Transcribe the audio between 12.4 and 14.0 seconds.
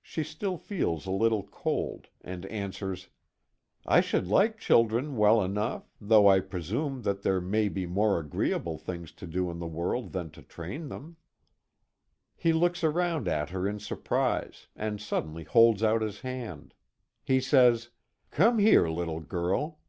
looks around at her in